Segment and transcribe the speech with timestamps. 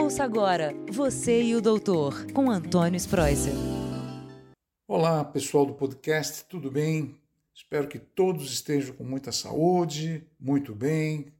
[0.00, 3.52] Ouça agora Você e o Doutor, com Antônio Spreuser.
[4.86, 7.20] Olá, pessoal do podcast, tudo bem?
[7.52, 11.32] Espero que todos estejam com muita saúde, muito bem,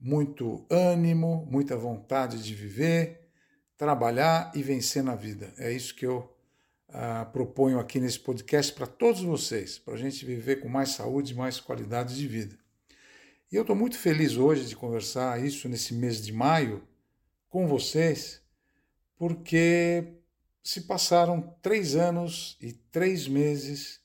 [0.00, 3.28] muito ânimo, muita vontade de viver,
[3.76, 5.52] trabalhar e vencer na vida.
[5.58, 6.26] É isso que eu
[6.88, 11.34] ah, proponho aqui nesse podcast para todos vocês, para a gente viver com mais saúde
[11.34, 12.56] e mais qualidade de vida.
[13.52, 16.82] E eu estou muito feliz hoje de conversar isso nesse mês de maio
[17.48, 18.42] com vocês,
[19.16, 20.04] porque
[20.62, 24.00] se passaram três anos e três meses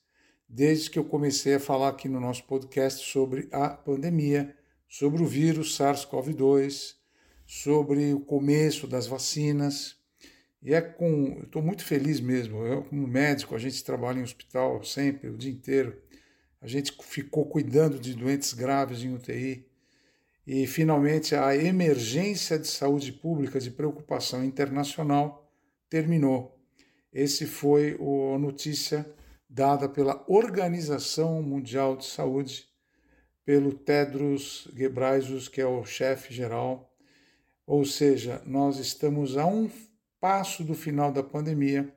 [0.48, 4.54] desde que eu comecei a falar aqui no nosso podcast sobre a pandemia,
[4.86, 6.94] sobre o vírus SARS-CoV-2,
[7.46, 9.96] sobre o começo das vacinas.
[10.62, 11.40] E é com.
[11.42, 12.64] Estou muito feliz mesmo.
[12.64, 16.00] Eu, como médico, a gente trabalha em hospital sempre, o dia inteiro.
[16.60, 19.66] A gente ficou cuidando de doentes graves em UTI.
[20.46, 25.48] E, finalmente, a emergência de saúde pública de preocupação internacional
[25.88, 26.58] terminou.
[27.12, 27.96] Esse foi
[28.34, 29.06] a notícia
[29.48, 32.66] dada pela Organização Mundial de Saúde,
[33.44, 36.90] pelo Tedros Ghebreyesus, que é o chefe geral.
[37.66, 39.70] Ou seja, nós estamos a um
[40.18, 41.94] passo do final da pandemia.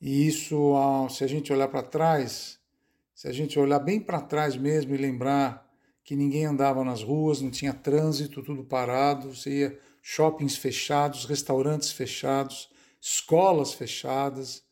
[0.00, 0.74] E isso,
[1.10, 2.58] se a gente olhar para trás,
[3.14, 5.69] se a gente olhar bem para trás mesmo e lembrar
[6.04, 11.92] que ninguém andava nas ruas, não tinha trânsito, tudo parado, você ia shoppings fechados, restaurantes
[11.92, 12.70] fechados,
[13.00, 14.62] escolas fechadas,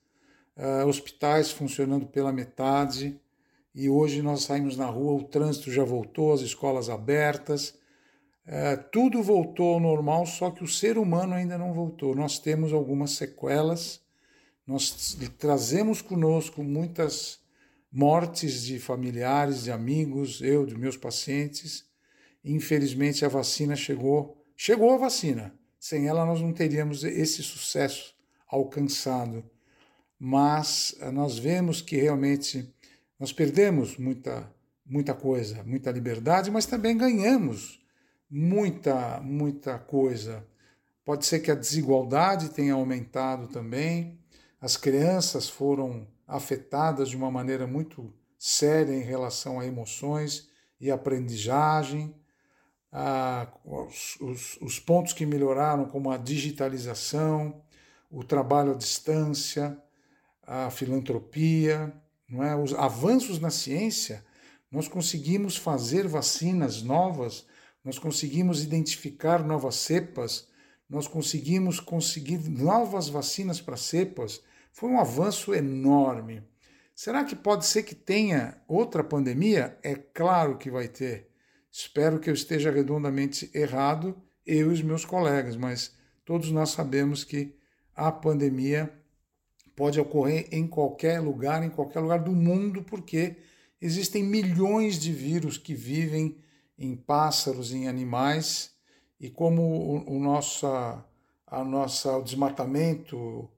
[0.57, 3.21] uh, hospitais funcionando pela metade,
[3.75, 7.79] e hoje nós saímos na rua, o trânsito já voltou, as escolas abertas,
[8.47, 12.15] uh, tudo voltou ao normal, só que o ser humano ainda não voltou.
[12.15, 14.01] Nós temos algumas sequelas,
[14.67, 17.39] nós trazemos conosco muitas
[17.91, 21.87] mortes de familiares, de amigos, eu, de meus pacientes.
[22.45, 25.55] Infelizmente a vacina chegou, chegou a vacina.
[25.79, 28.15] Sem ela nós não teríamos esse sucesso
[28.47, 29.45] alcançado.
[30.19, 32.73] Mas eh, nós vemos que realmente
[33.19, 34.53] nós perdemos muita
[34.85, 37.81] muita coisa, muita liberdade, mas também ganhamos
[38.31, 40.47] muita muita coisa.
[41.05, 44.19] Pode ser que a desigualdade tenha aumentado também.
[44.61, 50.49] As crianças foram afetadas de uma maneira muito séria em relação a emoções
[50.81, 52.15] e aprendizagem.
[53.65, 57.63] Os, os, os pontos que melhoraram, como a digitalização,
[58.11, 59.81] o trabalho à distância,
[60.43, 61.93] a filantropia,
[62.29, 62.57] não é?
[62.57, 64.25] os avanços na ciência,
[64.71, 67.47] nós conseguimos fazer vacinas novas,
[67.85, 70.49] nós conseguimos identificar novas cepas,
[70.89, 76.43] nós conseguimos conseguir novas vacinas para cepas foi um avanço enorme.
[76.95, 79.79] Será que pode ser que tenha outra pandemia?
[79.83, 81.29] É claro que vai ter.
[81.71, 84.17] Espero que eu esteja redondamente errado,
[84.47, 85.95] eu e os meus colegas, mas
[86.25, 87.55] todos nós sabemos que
[87.95, 88.93] a pandemia
[89.77, 93.37] pode ocorrer em qualquer lugar, em qualquer lugar do mundo, porque
[93.81, 96.43] existem milhões de vírus que vivem
[96.77, 98.73] em pássaros, em animais,
[99.21, 101.05] e como o, o nossa,
[101.47, 103.51] a nossa, o desmatamento,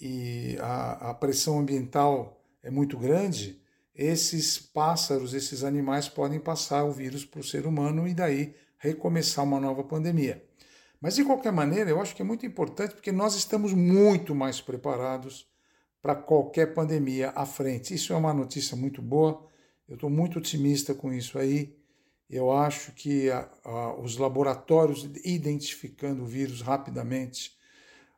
[0.00, 3.60] e a, a pressão ambiental é muito grande,
[3.94, 9.44] esses pássaros, esses animais podem passar o vírus para o ser humano e daí recomeçar
[9.44, 10.44] uma nova pandemia.
[11.00, 14.60] Mas de qualquer maneira, eu acho que é muito importante porque nós estamos muito mais
[14.60, 15.46] preparados
[16.02, 17.94] para qualquer pandemia à frente.
[17.94, 19.46] Isso é uma notícia muito boa.
[19.88, 21.76] Eu estou muito otimista com isso aí.
[22.28, 27.56] Eu acho que a, a, os laboratórios identificando o vírus rapidamente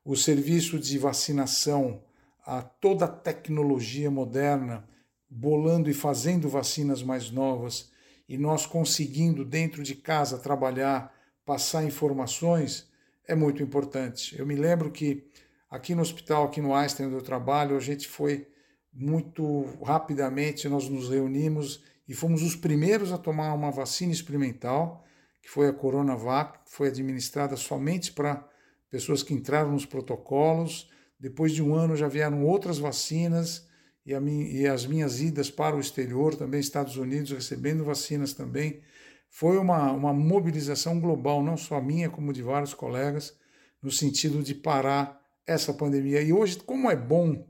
[0.08, 2.02] o serviço de vacinação,
[2.46, 4.88] a toda a tecnologia moderna,
[5.28, 7.90] bolando e fazendo vacinas mais novas,
[8.26, 11.14] e nós conseguindo dentro de casa trabalhar,
[11.44, 12.88] passar informações,
[13.26, 14.34] é muito importante.
[14.38, 15.28] Eu me lembro que
[15.68, 18.48] aqui no hospital, aqui no Einstein, onde eu trabalho, a gente foi
[18.90, 25.04] muito rapidamente, nós nos reunimos e fomos os primeiros a tomar uma vacina experimental,
[25.42, 28.48] que foi a Coronavac, que foi administrada somente para
[28.90, 30.90] pessoas que entraram nos protocolos.
[31.20, 33.68] Depois de um ano já vieram outras vacinas
[34.06, 38.80] e, e, as minhas idas para o exterior, também Estados Unidos, recebendo vacinas também.
[39.28, 43.36] Foi uma, uma mobilização global, não só minha, como de vários colegas,
[43.82, 46.22] no sentido de parar essa pandemia.
[46.22, 47.46] E hoje, como é bom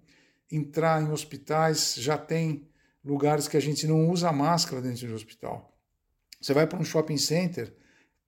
[0.50, 2.67] entrar em hospitais, já tem
[3.08, 5.74] lugares que a gente não usa máscara dentro do hospital.
[6.38, 7.74] Você vai para um shopping center,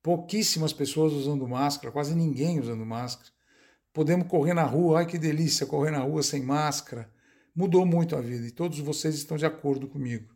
[0.01, 3.29] pouquíssimas pessoas usando máscara, quase ninguém usando máscara.
[3.93, 7.13] Podemos correr na rua, ai que delícia correr na rua sem máscara.
[7.55, 10.33] Mudou muito a vida e todos vocês estão de acordo comigo.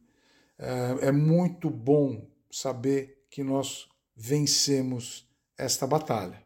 [0.59, 5.27] É, é muito bom saber que nós vencemos
[5.57, 6.43] esta batalha.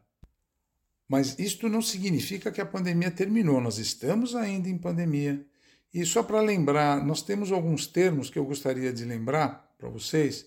[1.06, 5.44] Mas isto não significa que a pandemia terminou, nós estamos ainda em pandemia.
[5.92, 10.46] E só para lembrar, nós temos alguns termos que eu gostaria de lembrar para vocês.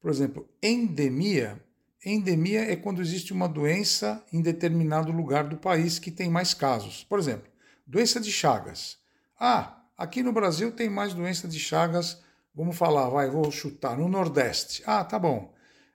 [0.00, 1.62] Por exemplo, endemia.
[2.04, 7.04] Endemia é quando existe uma doença em determinado lugar do país que tem mais casos.
[7.04, 7.50] Por exemplo,
[7.86, 8.96] doença de Chagas.
[9.38, 12.22] Ah, aqui no Brasil tem mais doença de Chagas,
[12.54, 14.82] vamos falar, vai, vou chutar, no Nordeste.
[14.86, 15.52] Ah, tá bom.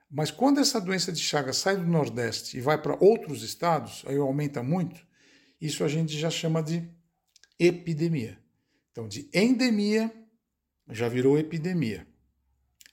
[0.08, 4.16] Mas quando essa doença de Chagas sai do Nordeste e vai para outros estados, aí
[4.16, 5.04] aumenta muito,
[5.60, 6.88] isso a gente já chama de
[7.58, 8.43] epidemia.
[8.94, 10.08] Então, de endemia
[10.88, 12.06] já virou epidemia.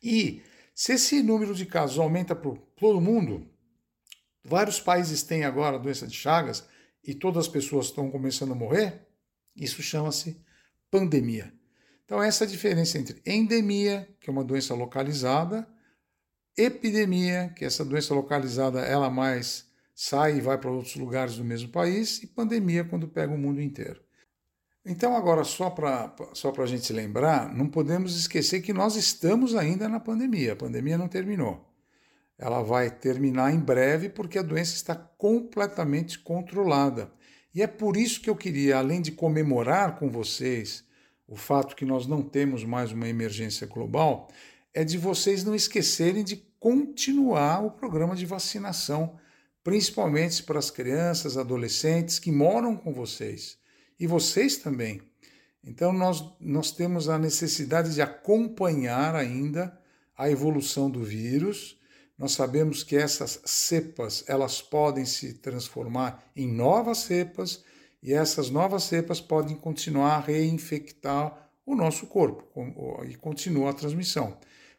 [0.01, 0.41] E
[0.73, 3.47] se esse número de casos aumenta para todo mundo,
[4.43, 6.67] vários países têm agora a doença de Chagas
[7.03, 9.05] e todas as pessoas estão começando a morrer,
[9.55, 10.43] isso chama-se
[10.89, 11.53] pandemia.
[12.03, 15.67] Então, essa é a diferença entre endemia, que é uma doença localizada,
[16.57, 21.69] epidemia, que essa doença localizada ela mais sai e vai para outros lugares do mesmo
[21.69, 24.01] país, e pandemia, quando pega o mundo inteiro.
[24.83, 29.87] Então, agora, só para só a gente lembrar, não podemos esquecer que nós estamos ainda
[29.87, 30.53] na pandemia.
[30.53, 31.63] A pandemia não terminou.
[32.37, 37.11] Ela vai terminar em breve porque a doença está completamente controlada.
[37.53, 40.83] E é por isso que eu queria, além de comemorar com vocês
[41.27, 44.29] o fato que nós não temos mais uma emergência global,
[44.73, 49.15] é de vocês não esquecerem de continuar o programa de vacinação,
[49.63, 53.60] principalmente para as crianças, adolescentes que moram com vocês
[54.01, 54.99] e vocês também.
[55.63, 59.79] Então nós, nós temos a necessidade de acompanhar ainda
[60.17, 61.79] a evolução do vírus.
[62.17, 67.63] Nós sabemos que essas cepas, elas podem se transformar em novas cepas
[68.01, 72.43] e essas novas cepas podem continuar a reinfectar o nosso corpo
[73.07, 74.35] e continua a transmissão.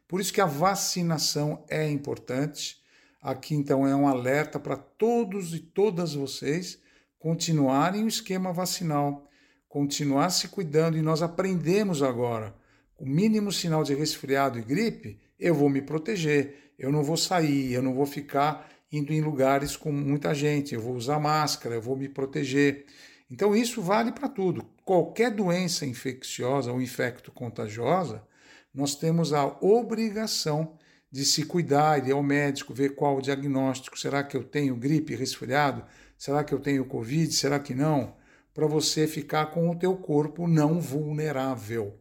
[0.09, 2.83] Por isso que a vacinação é importante.
[3.23, 6.82] Aqui então é um alerta para todos e todas vocês
[7.23, 9.31] continuarem o esquema vacinal,
[9.69, 12.53] continuar se cuidando e nós aprendemos agora.
[12.99, 17.73] O mínimo sinal de resfriado e gripe, eu vou me proteger, eu não vou sair,
[17.73, 21.81] eu não vou ficar indo em lugares com muita gente, eu vou usar máscara, eu
[21.81, 22.87] vou me proteger.
[23.31, 24.67] Então isso vale para tudo.
[24.85, 28.27] Qualquer doença infecciosa ou infecto contagiosa,
[28.75, 30.77] nós temos a obrigação
[31.13, 33.99] de se cuidar, ir ao médico, ver qual o diagnóstico.
[33.99, 35.85] Será que eu tenho gripe, resfriado?
[36.17, 37.31] Será que eu tenho Covid?
[37.35, 38.17] Será que não?
[38.55, 42.01] Para você ficar com o teu corpo não vulnerável.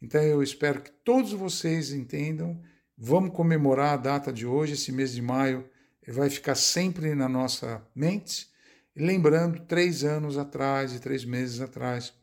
[0.00, 2.58] Então eu espero que todos vocês entendam.
[2.96, 5.68] Vamos comemorar a data de hoje, esse mês de maio,
[6.08, 8.48] vai ficar sempre na nossa mente.
[8.96, 12.14] Lembrando, três anos atrás e três meses atrás,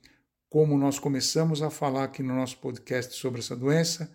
[0.49, 4.11] como nós começamos a falar aqui no nosso podcast sobre essa doença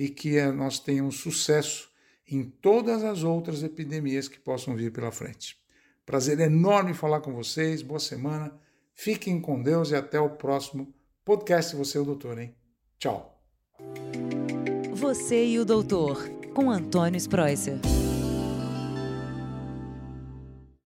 [0.00, 1.90] e que eh, nós tenhamos sucesso
[2.26, 5.60] em todas as outras epidemias que possam vir pela frente.
[6.06, 8.58] Prazer enorme falar com vocês, boa semana,
[8.94, 10.90] fiquem com Deus e até o próximo
[11.22, 12.54] podcast Você e o Doutor, hein?
[12.98, 13.42] Tchau.
[14.94, 17.78] Você e o Doutor, com Antônio Spreuser.